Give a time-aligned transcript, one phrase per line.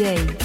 [0.00, 0.39] DJ.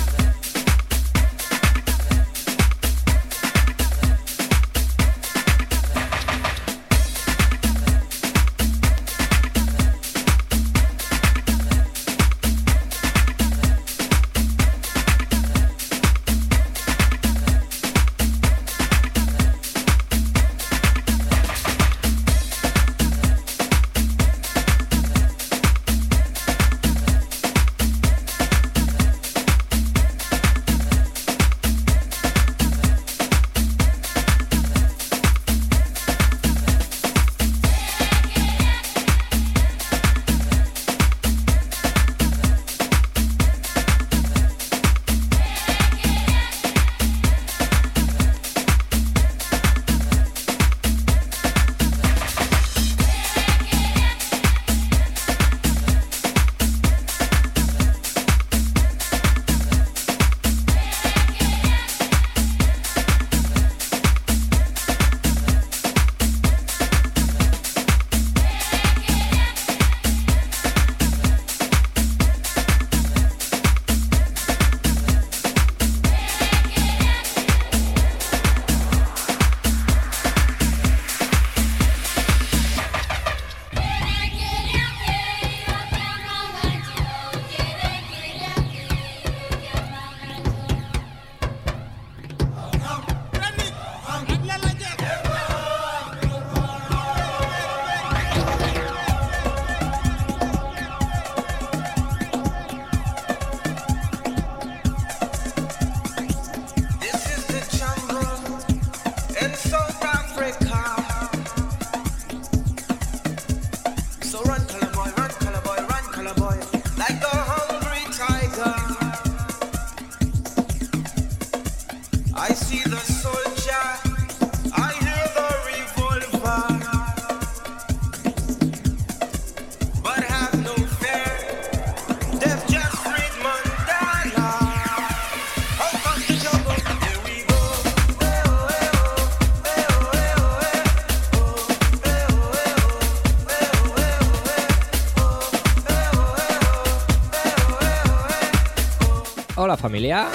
[149.95, 150.27] Familia.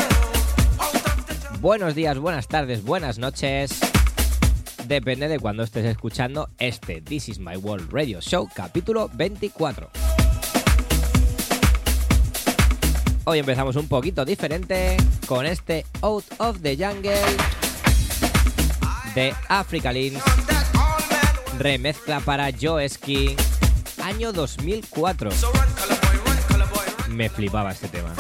[1.61, 3.79] Buenos días, buenas tardes, buenas noches.
[4.87, 9.91] Depende de cuando estés escuchando este This Is My World Radio Show, capítulo 24.
[13.25, 14.97] Hoy empezamos un poquito diferente
[15.27, 17.21] con este Out of the Jungle
[19.15, 20.23] de Africa Lynx,
[21.59, 23.37] remezcla para Joe Ski,
[24.03, 25.29] año 2004.
[27.11, 28.15] Me flipaba este tema.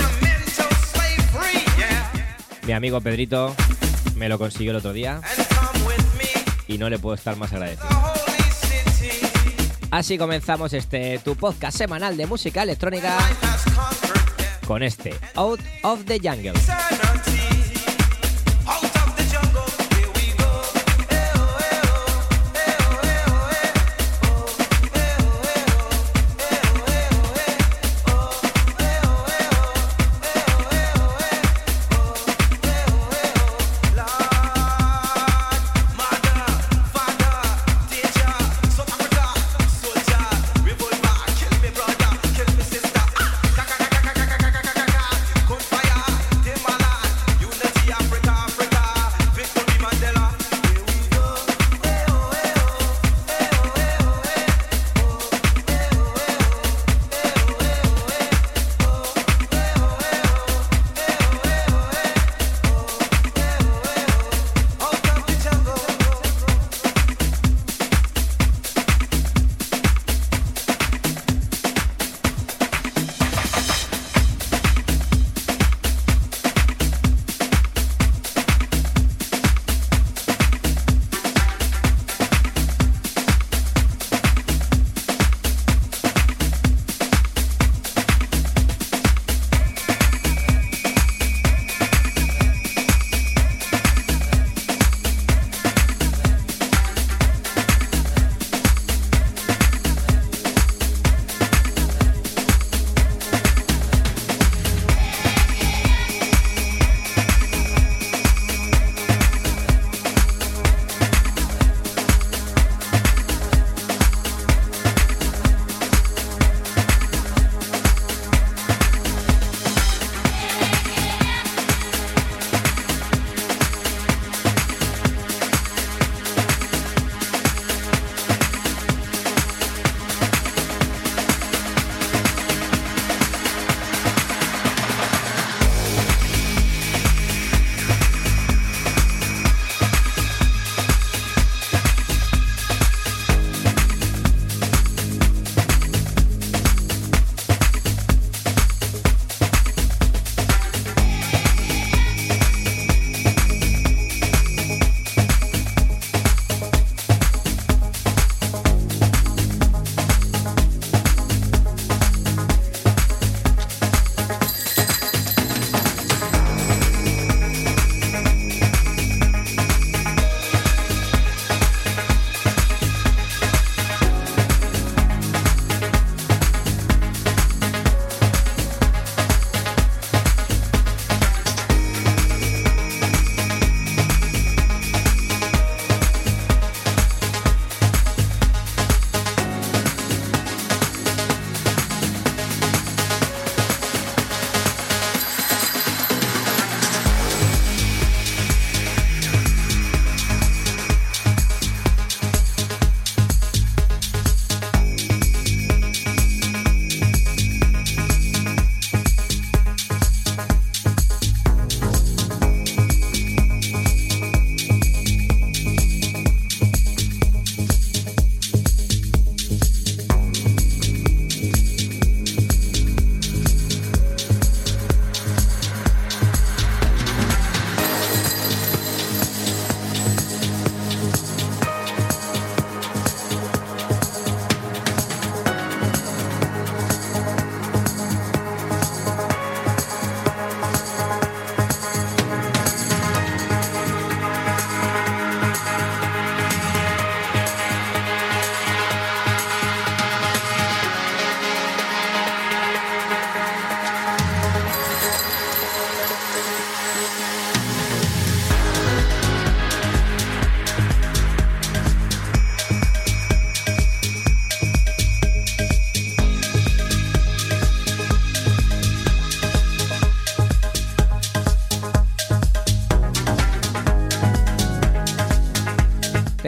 [2.70, 3.52] Mi amigo Pedrito
[4.14, 5.20] me lo consiguió el otro día
[6.68, 7.88] y no le puedo estar más agradecido.
[9.90, 13.18] Así comenzamos este tu podcast semanal de música electrónica
[14.68, 16.52] con este Out of the Jungle.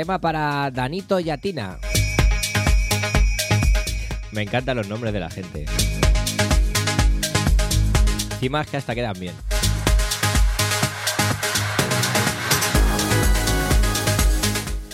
[0.02, 1.78] Tema para Danito Yatina.
[4.32, 5.64] Me encantan los nombres de la gente.
[8.32, 9.32] Encima es que hasta quedan bien.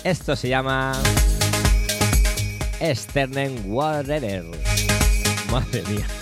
[0.04, 0.92] Esto se llama
[2.82, 4.44] Sternen Water.
[5.50, 6.17] Madre mía.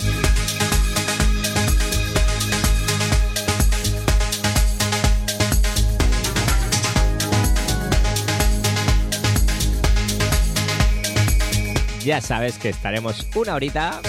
[12.07, 13.99] Ya sabes que estaremos una horita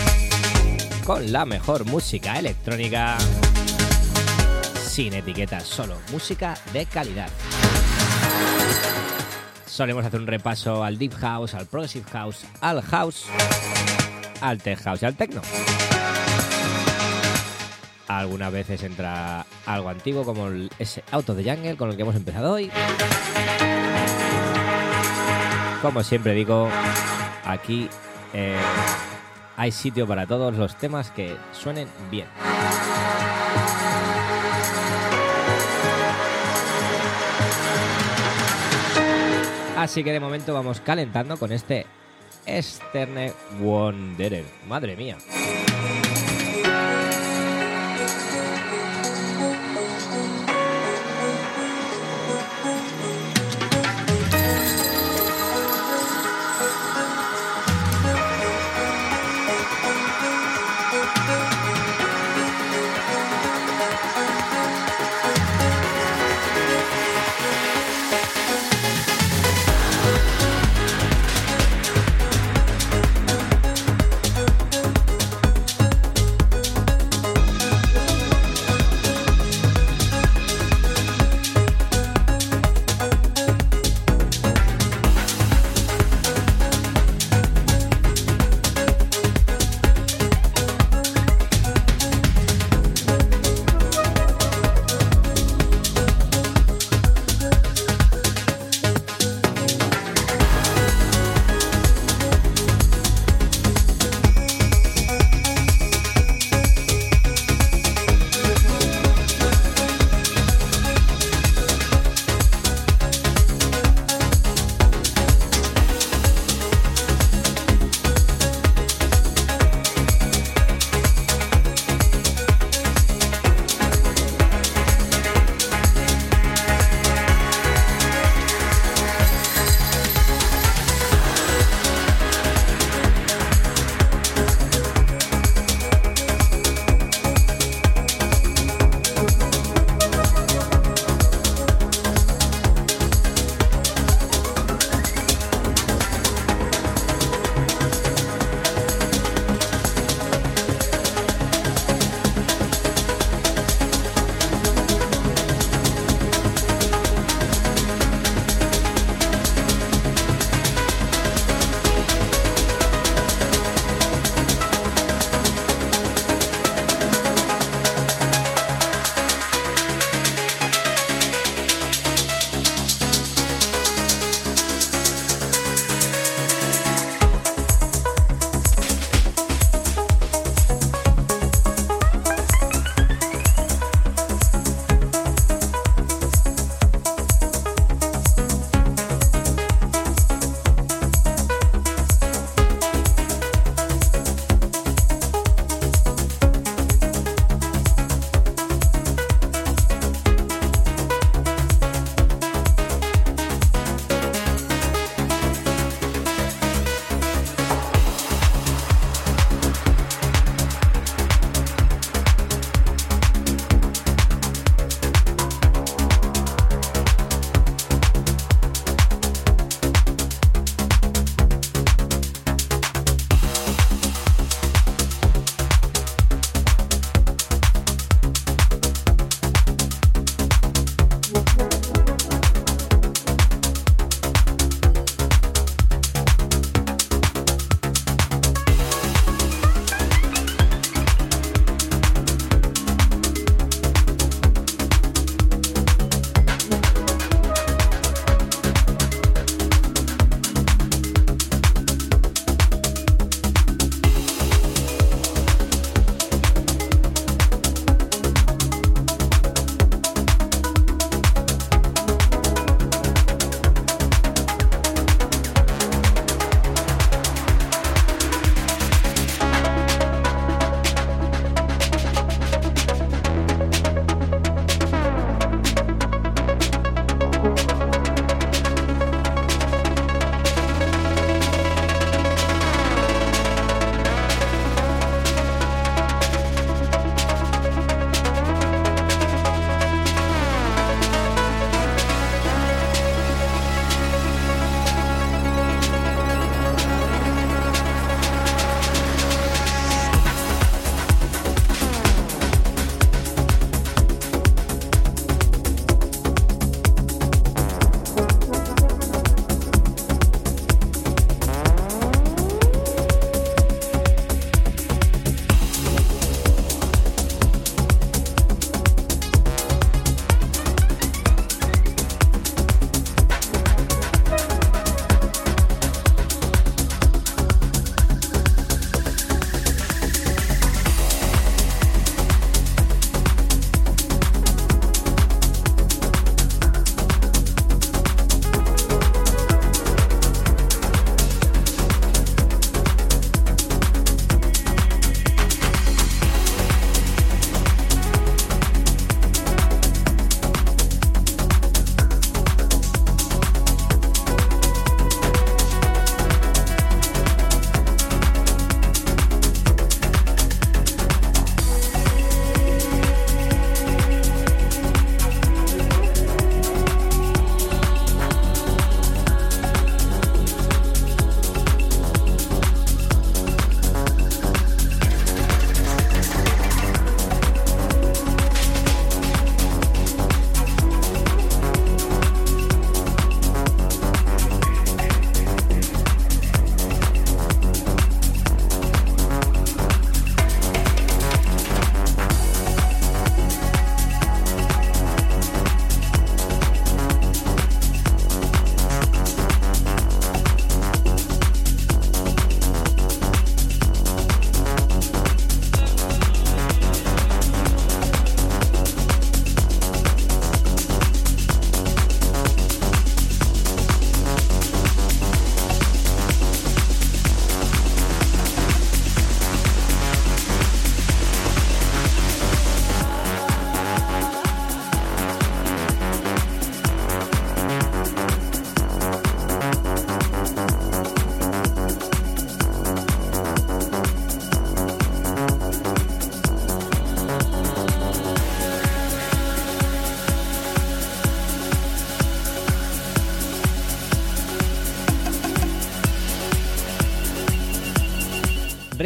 [1.05, 3.19] con la mejor música electrónica
[4.87, 7.29] sin etiquetas, solo música de calidad.
[9.67, 13.25] Solemos hacer un repaso al Deep House, al Progressive House, al House,
[14.43, 15.43] al Tech House y al Techno.
[18.07, 22.53] Algunas veces entra algo antiguo como ese Auto de Jungle con el que hemos empezado
[22.53, 22.71] hoy.
[25.83, 26.69] Como siempre digo,
[27.49, 27.89] Aquí
[28.35, 28.59] eh,
[29.57, 32.29] hay sitio para todos los temas que suenen bien.
[39.79, 41.87] Así que de momento vamos calentando con este
[42.47, 44.45] Sterne Wanderer.
[44.67, 45.17] Madre mía.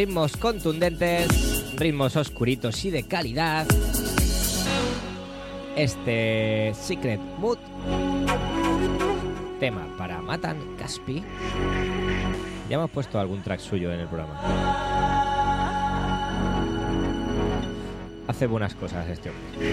[0.03, 3.69] Ritmos contundentes, ritmos oscuritos y de calidad.
[5.77, 7.59] Este Secret Mood,
[9.61, 11.23] tema para Matan Caspi.
[12.69, 14.41] Ya hemos puesto algún track suyo en el programa.
[18.27, 19.73] Hace buenas cosas este hombre.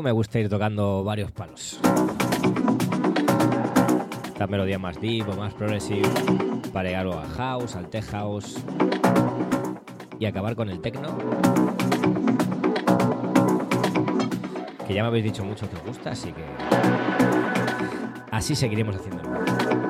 [0.00, 1.80] me gusta ir tocando varios palos.
[4.26, 6.08] Esta melodía más deep o más progressive,
[6.72, 8.56] para llegar a house, al tech house
[10.18, 11.18] y acabar con el techno.
[14.86, 16.44] Que ya me habéis dicho mucho que os gusta, así que
[18.30, 19.81] así seguiremos haciéndolo.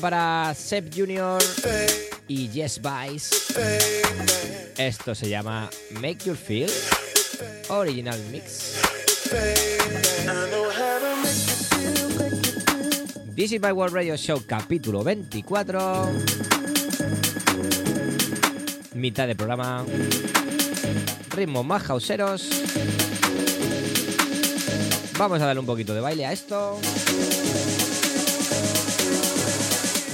[0.00, 1.42] Para Seb Junior
[2.28, 3.34] y Yes Vice.
[4.76, 6.70] Esto se llama Make You Feel
[7.68, 8.74] Original Mix.
[13.34, 16.12] This is my World Radio Show capítulo 24.
[18.94, 19.84] Mitad de programa.
[21.30, 22.48] Ritmos más hauseros.
[25.18, 26.78] Vamos a darle un poquito de baile a esto.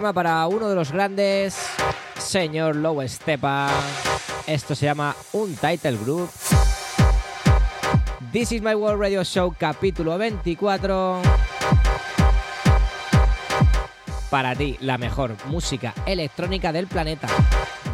[0.00, 1.62] Tema para uno de los grandes,
[2.16, 3.68] señor Low Stepa.
[4.46, 6.30] Esto se llama un title group.
[8.32, 11.20] This is my World Radio Show, capítulo 24.
[14.30, 17.28] Para ti, la mejor música electrónica del planeta.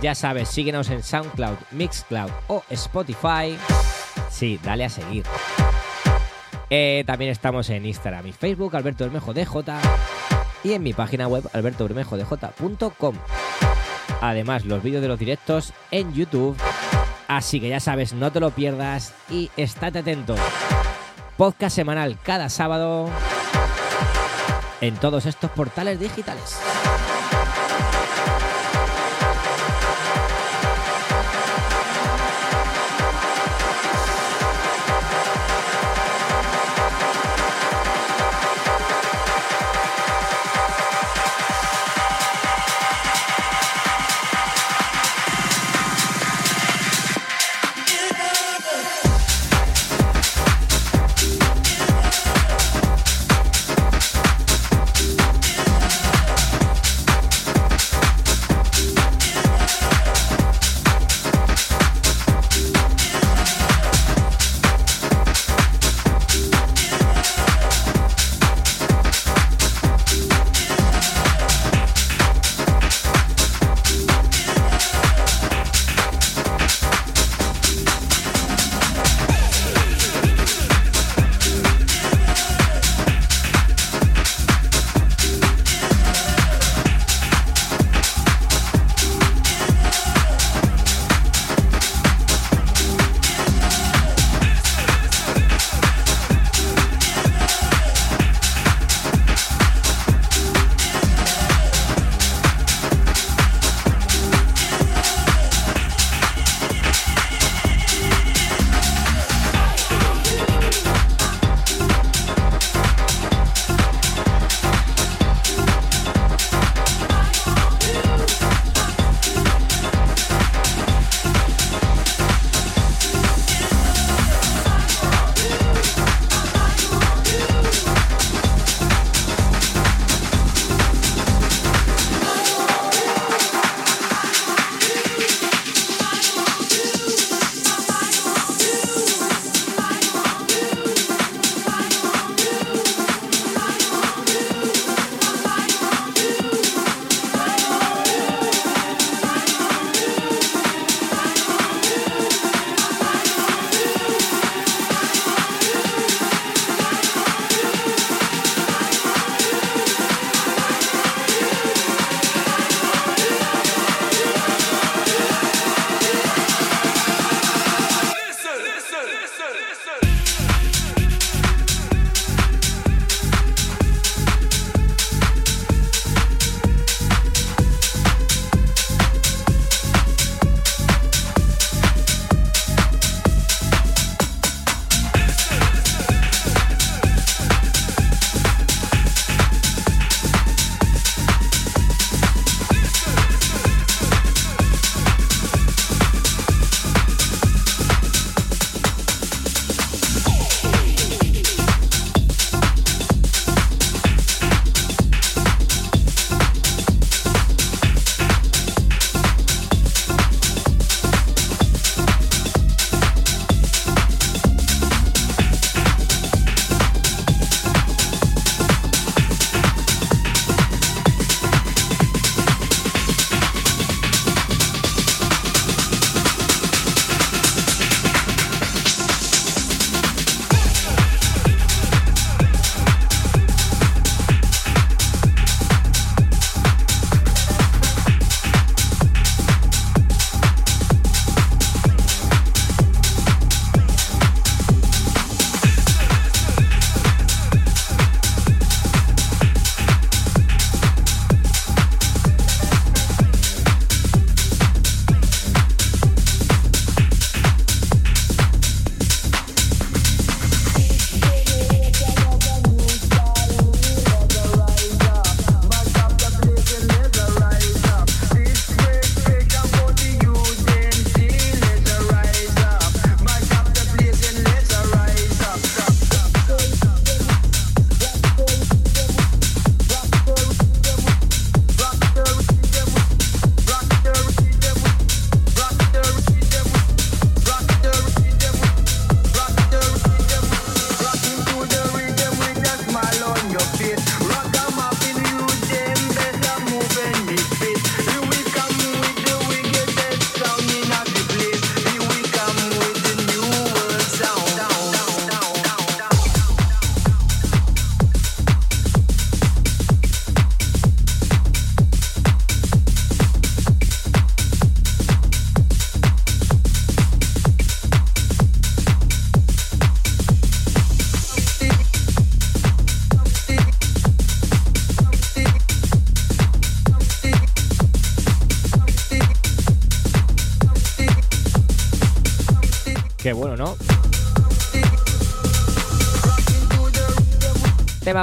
[0.01, 3.59] Ya sabes, síguenos en SoundCloud, Mixcloud o Spotify.
[4.31, 5.25] Sí, dale a seguir.
[6.71, 9.75] Eh, también estamos en Instagram y Facebook, Alberto Bermejo DJ,
[10.67, 13.15] y en mi página web, albertobermejodj.com.
[14.21, 16.57] Además, los vídeos de los directos en YouTube.
[17.29, 20.35] Así que ya sabes, no te lo pierdas y estate atento.
[21.37, 23.09] Podcast semanal cada sábado
[24.81, 26.59] en todos estos portales digitales.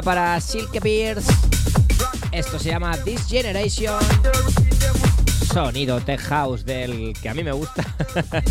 [0.02, 1.32] Para Silke Pierce.
[2.32, 4.00] Esto se llama This Generation.
[5.54, 7.86] Sonido tech house del que a mí me gusta.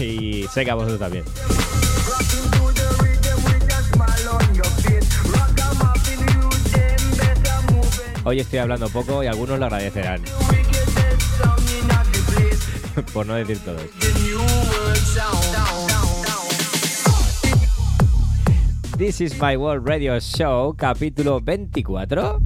[0.00, 1.24] y sé que a vosotros también.
[8.24, 10.22] Hoy estoy hablando poco y algunos lo agradecerán.
[13.12, 13.80] Por no decir todos.
[18.98, 22.40] This is my World Radio Show, capítulo 24.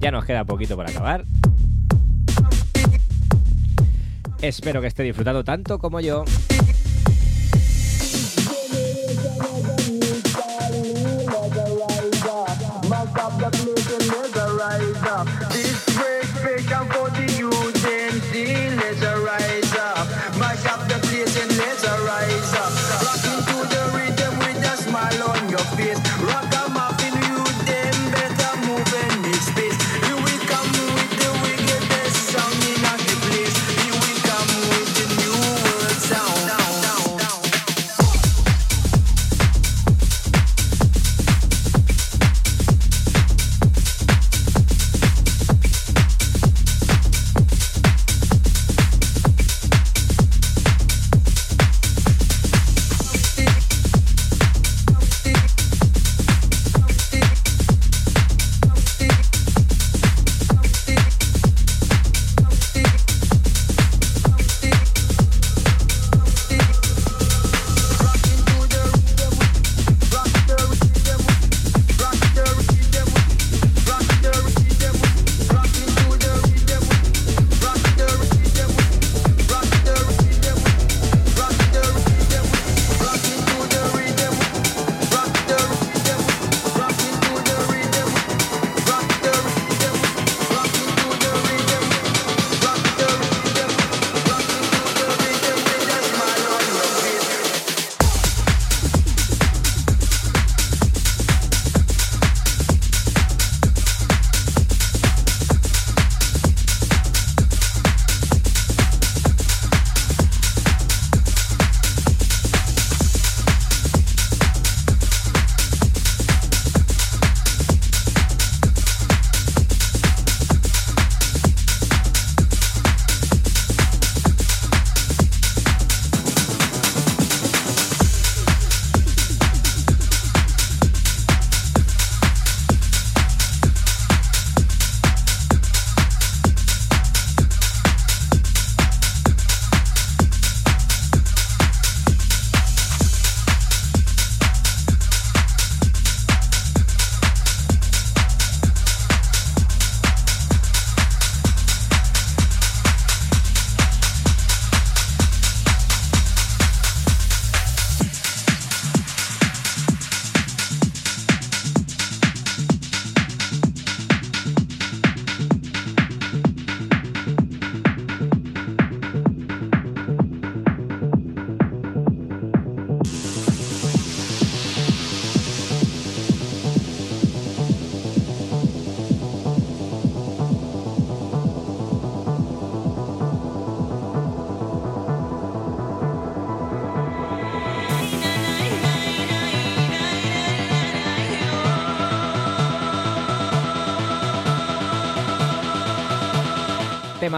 [0.00, 1.24] Ya nos queda poquito para acabar.
[4.42, 6.26] Espero que esté disfrutando tanto como yo.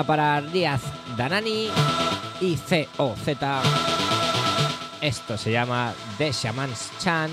[0.03, 0.83] Para Díaz
[1.17, 1.69] Danani
[2.41, 3.29] y COZ.
[5.01, 7.31] Esto se llama The Shaman's Chan.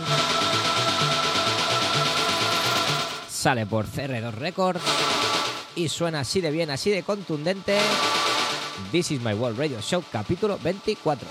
[3.28, 4.82] Sale por CR2 Records
[5.76, 7.80] y suena así de bien, así de contundente.
[8.91, 11.28] This is my World Radio Show, capítulo 24.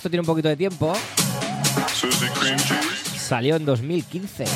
[0.00, 0.94] Esto tiene un poquito de tiempo.
[3.18, 4.46] Salió en 2015.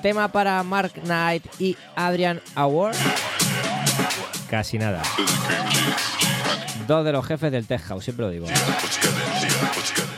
[0.00, 2.96] Tema para Mark Knight y Adrian Award.
[4.48, 5.02] Casi nada.
[6.86, 8.46] Dos de los jefes del Tech House, siempre lo digo.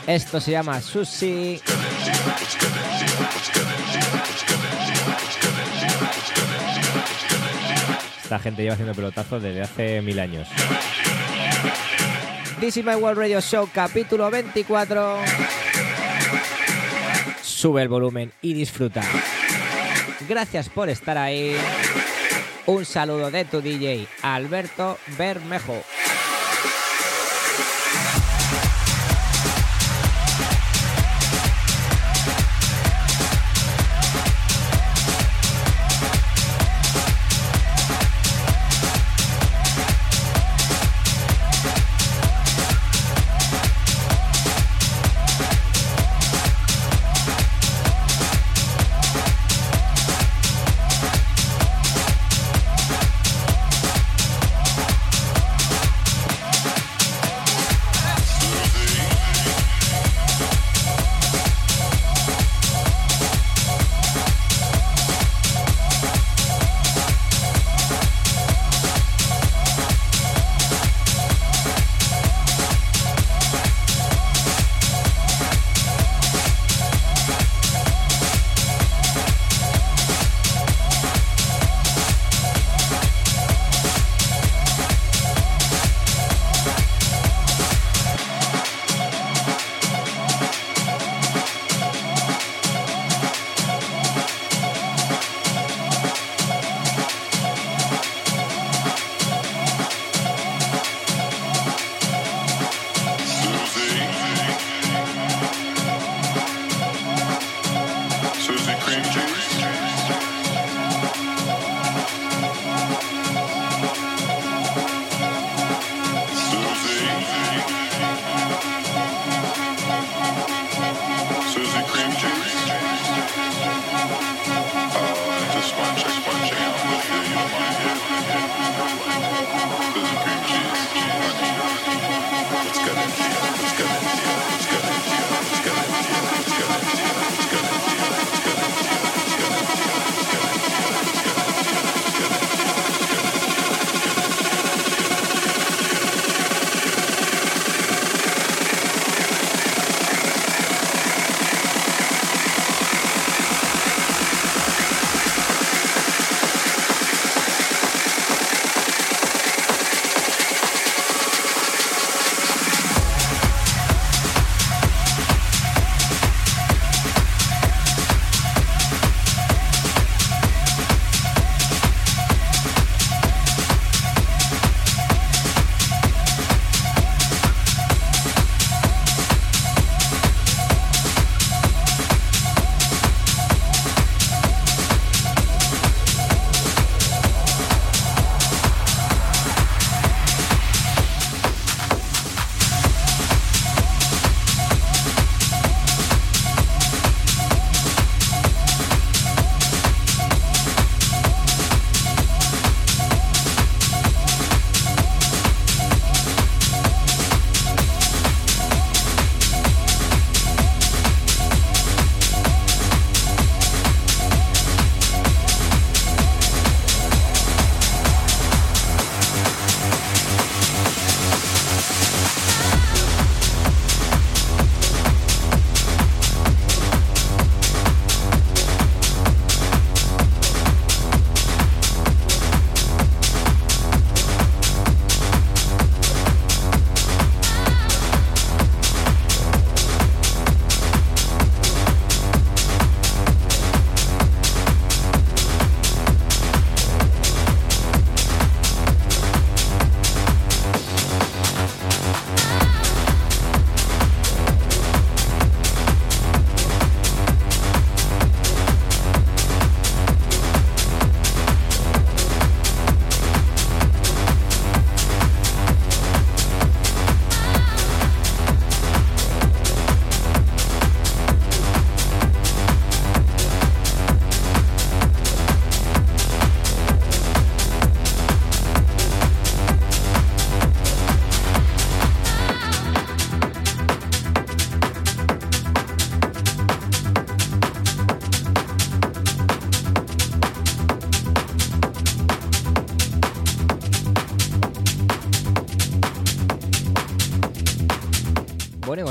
[0.07, 1.59] Esto se llama Sushi.
[8.23, 10.47] Esta gente lleva haciendo pelotazos desde hace mil años.
[12.65, 15.17] My World Radio Show, capítulo 24.
[17.43, 19.03] Sube el volumen y disfruta.
[20.27, 21.55] Gracias por estar ahí.
[22.65, 25.83] Un saludo de tu DJ, Alberto Bermejo.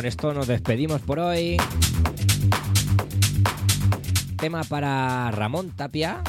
[0.04, 1.56] Con esto nos despedimos por hoy.
[4.36, 6.22] Tema para Ramón Tapia,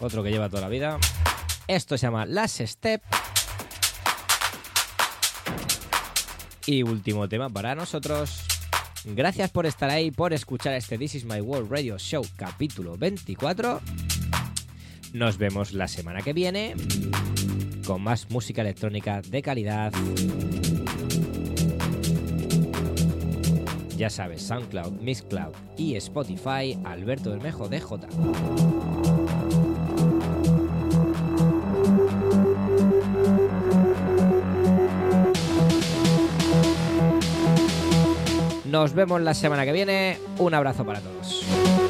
[0.00, 0.96] otro que lleva toda la vida.
[1.68, 3.02] Esto se llama Last Step.
[6.64, 8.40] Y último tema para nosotros.
[9.04, 13.82] Gracias por estar ahí, por escuchar este This Is My World Radio Show capítulo 24.
[15.12, 16.74] Nos vemos la semana que viene
[17.86, 19.92] con más música electrónica de calidad.
[23.96, 27.98] Ya sabes, SoundCloud, Mixcloud y Spotify, Alberto Bermejo DJ.
[38.64, 40.18] Nos vemos la semana que viene.
[40.38, 41.83] Un abrazo para todos.